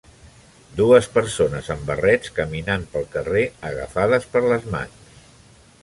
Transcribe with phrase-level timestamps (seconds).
[0.77, 5.15] dues persones amb barrets caminant pel carrer agafades per les mans.